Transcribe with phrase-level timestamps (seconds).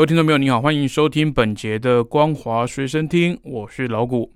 [0.00, 4.32] 各位听众朋友，你好，欢迎收听本节的《光华随身听》，我是老谷。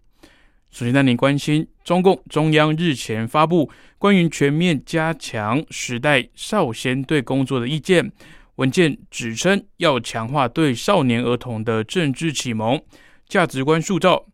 [0.70, 8.12] 首先带您关心，中共中央日前发布关于全面加强时代少先队工作的意见
[8.56, 12.78] 文件，指称要强化对少年儿童的政治启蒙、
[13.26, 14.26] 价值观塑造，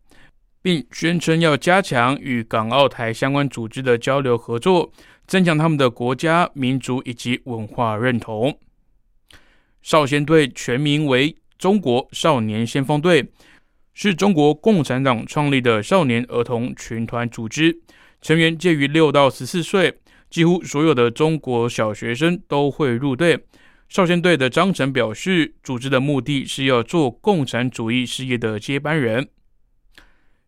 [0.61, 4.91] 并宣称要加强与港澳台相关组织的交流合作，
[5.27, 8.59] 增强他们的国家、民族以及文化认同。
[9.81, 13.31] 少先队全名为中国少年先锋队。
[13.93, 17.77] 是中国共产党创立的少年儿童群团组织，
[18.21, 23.37] 成员介于六到十四岁，几乎所有的中国小学生都会入队。
[23.89, 29.27] 少先队的章程表示，组织的目的是要做共产主义事业的接班人。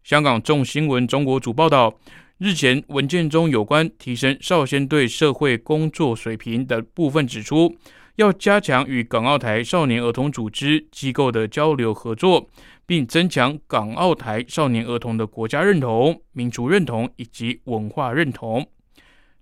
[0.06, 2.00] 香港众新闻中国组报道，
[2.38, 7.76] 日前文件中有关提升少先队社会工作水平的部分指出，
[8.16, 12.50] 要加强与港澳台少年儿童组织机构的交流合作。
[12.86, 18.68] 并增强港澳台少年儿童的国家认同、民族认同以及文化认同。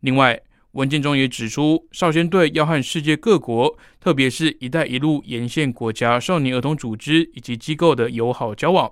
[0.01, 0.39] 另外，
[0.73, 8.91] 文件中也指出，少先队要和世界各国，特别是一带一路沿线国家少年儿童组织以及机构的友好交往。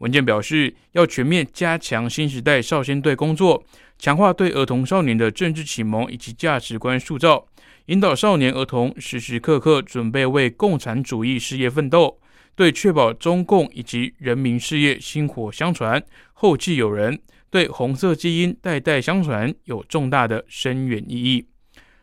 [0.00, 3.62] 文件表示，要全面加强新时代少先队工作，
[3.98, 7.46] 强化对儿童少年的政治启蒙以及价值观塑造，
[7.86, 12.18] 引导少年儿童时时刻刻准备为共产主义事业奋斗。
[12.56, 21.46] 对确保中共以及人民事业薪火相传、后继有人，对红色基因代代相传有重大的深远意义。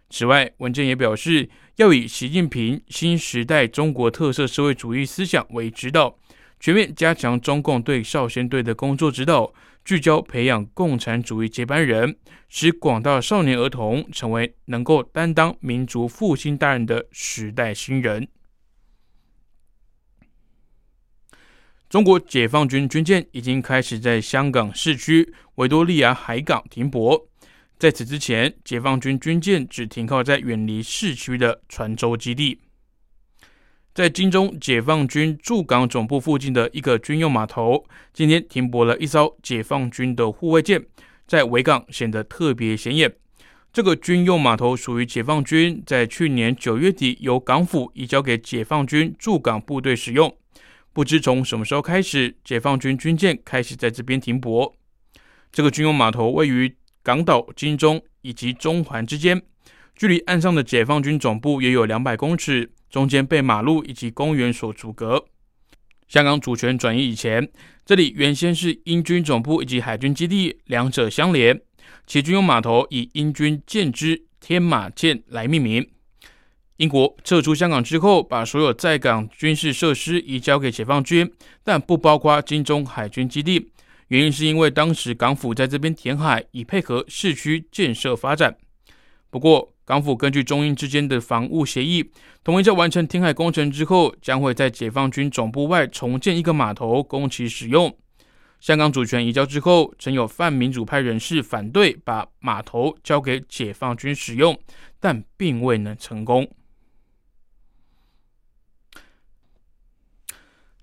[0.10, 6.18] 此外，文件也表示，要以习近平新时代中国特色社会主义思想为指导，
[6.60, 9.54] 全面加强中共对少先队的工作指导，
[9.86, 12.18] 聚焦培养共产主义接班人，
[12.50, 18.28] 使广大少年儿童成为能够担当民族复兴大任的时代新人。
[21.90, 27.30] 中国解放军军舰已经开始在香港市区维多利亚海港停泊。
[27.80, 32.60] 在此之前，解放军军舰只停靠在远离市区的船洲基地。
[33.98, 40.86] 在金钟解放军驻港总部附近的一个军用码头，今天停泊了一艘解放军的护卫舰，
[41.26, 43.12] 在维港显得特别显眼。
[43.74, 50.32] 这个军用码头属于解放军，在去年九月底由港府移交给解放军驻港部队使用。
[50.94, 54.76] 不知从什么时候开始，解放军军舰开始在这边停泊。
[55.52, 59.42] 这个军用码头位于港岛金钟以及中环之间，
[59.96, 65.26] 距离岸上的解放军总部也有两百公尺，中间被马路以及公园所阻隔。
[66.08, 67.50] 香港主权转移以前，
[67.86, 71.62] 这里原先是英军总部以及海军基地，两者相连。
[72.06, 75.86] 其军用码头以英军舰只天马舰来命名。
[76.78, 81.30] 英国撤出香港之后，把所有在港军事设施移交给解放军，
[81.64, 83.72] 但不包括金钟海军基地。
[84.10, 88.56] 原因是因为当时港府在这边填海，以配合市区建设发展。
[89.30, 92.12] 不过，港府根据中英之间的防务协议，
[92.44, 97.98] 同意在完成填海工程之后，将会在解放军总部外重建一个码头供其使用。
[98.60, 104.60] 香港主权移交之后，曾有泛民主派人士反对把码头交给解放军使用，
[105.00, 106.46] 但并未能成功。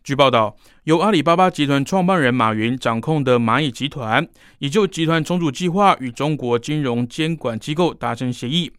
[0.02, 4.26] 据报道，由阿里巴巴集团创办人马云掌控的蚂蚁集团，
[4.60, 8.72] 已就集团重组计划与中国金融监管机构达成协议。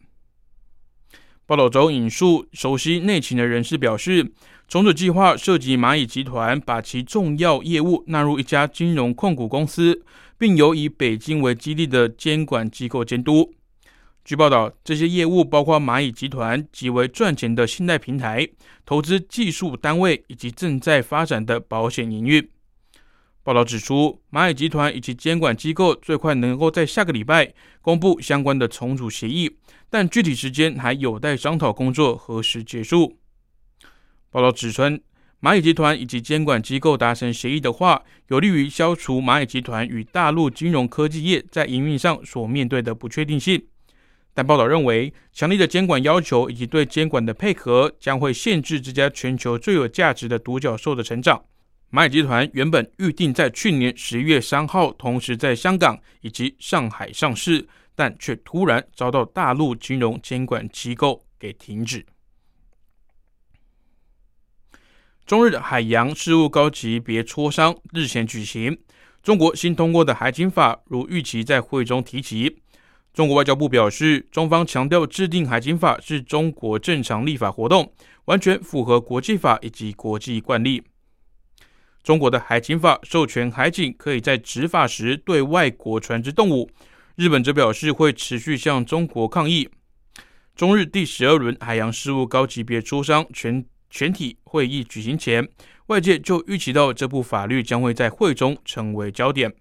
[1.46, 4.32] 报道中引述熟悉内情的人士表示，
[4.66, 10.02] 重组计划涉及蚂蚁集团把其重要业务纳入一家金融控股公司，
[10.36, 13.54] 并由以北京为基地的监管机构监督。
[14.24, 18.48] 据报道，这些业务包括蚂蚁集团极为赚钱的信贷平台、
[18.84, 22.44] 投资技术单位以及正在发展的保险营运。
[23.46, 29.56] 报道指出，蚂蚁集团以及监管机构最快能够在下个礼拜公布相关的重组协议，
[29.88, 33.20] 但具体时间还有待商讨工作何时结束。
[34.32, 34.82] 报道指出，
[35.40, 43.64] 蚂蚁集团以及监管机构达成协议的话，有利于消除蚂蚁集团与大陆金融科技业在营运上所面对的不确定性。
[44.34, 51.44] 但报道认为，强力的监管要求以及对监管的配合将会限制这家全球最有价值的独角兽的成长。
[51.92, 62.04] 蚂蚁集团原本预定在去年十一月三号同时在香港以及上海上市，但却突然遭到大陆金融监管机构给停止。
[65.24, 68.76] 中日海洋事务高级别磋商日前举行，
[69.22, 72.58] 中国新通过的海警法如预期在会中提及。
[73.14, 77.92] 中国外交部表示，中方强调制定海警法是中国正常立法活动，
[78.26, 80.82] 完全符合国际法以及国际惯例。
[82.06, 86.70] 中国的海警法授权海警可以在执法时对外国船只动武。
[87.16, 89.68] 日本则表示会持续向中国抗议。
[90.54, 95.48] 中日第十二轮海洋事务高级别磋商全全体会议举行前，
[95.86, 99.52] 外界就预期到这部法律将会在会中成为焦点。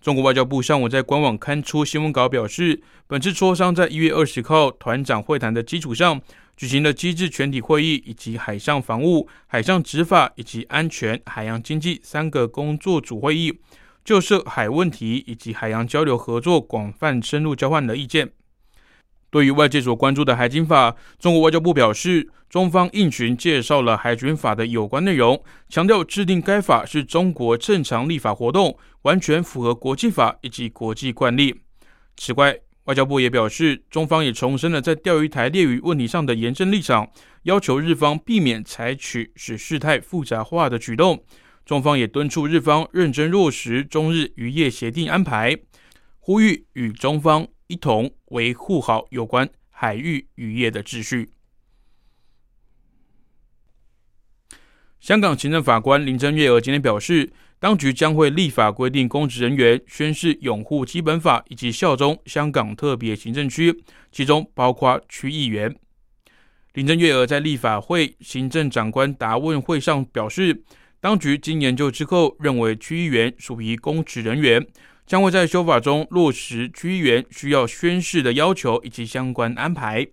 [0.00, 6.22] 中国外交部上午在官网刊出新闻稿表示，本次磋商在一月二十号团长会谈的基础上。
[6.56, 13.58] 举行了机制全体会议，以及海上防务、海上执法以及安全、海洋经济三个工作组会议，
[14.04, 18.30] 就涉海问题以及海洋交流合作广泛深入交换了意见。
[19.30, 31.62] 对于外界所关注的海警法，中国外交部表示，中方应询介绍了海军法的有关内容，强调制定该法是中国正常立法活动，完全符合国际法以及国际惯例。
[32.14, 37.08] 此外，外交部也表示，中方也重申了在钓鱼台列屿问题上的严正立场，
[37.44, 41.24] 要求日方避免采取使事态复杂化的举动。
[41.64, 45.56] 中方也敦促日方认真落实中日渔业协定安排，
[46.18, 51.30] 呼吁与中方一同维护好有关海域渔业的秩序。
[54.98, 57.32] 香港行政法官林郑月娥今天表示。
[57.62, 65.72] 当局将会立法规定，公职人员宣誓拥护基本法以及效忠香港特别行政区，其中包括区议员。
[66.74, 70.64] 林郑月娥在立法会行政长官答问会上表示，
[71.00, 74.66] 当局经研究之后，认为区议员属于公职人员，
[75.06, 80.04] 将会在修法中落实区议员需要宣誓的要求以及相关安排。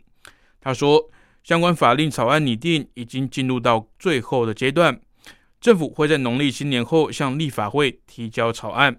[0.61, 1.09] 他说，
[1.43, 5.01] 相关法令草案拟定已经进入到最后的阶段。
[5.59, 8.97] 政府会在农历新年后向立法会提交草案。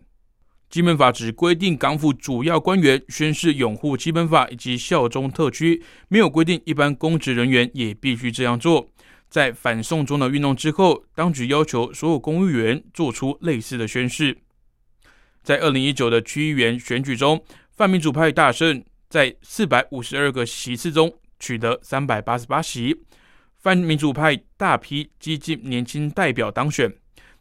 [0.69, 8.89] 基本法只规定港府主要官员宣誓拥护基本法以及效忠特区，没有规定一般公职人员也必须这样做。
[9.29, 14.39] 在反送中的运动之后，当局要求所有公务员做出类似的宣誓。
[15.43, 17.43] 在二零一九的区议员选举中，
[17.77, 22.97] 泛民主派大胜，在四百五十二个席次中取得三百八十八席。
[23.61, 26.91] 泛民主派大批激进年轻代表当选，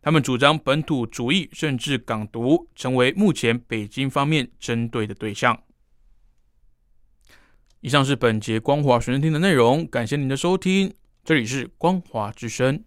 [0.02, 5.58] 他们主张本土主义，甚至港独，成为目前北京方面针对的对象。
[7.80, 10.94] 以上是本节光华学生听的内容，感谢您的收听，
[11.24, 12.84] 这里是光华之声。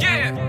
[0.00, 0.47] 耶。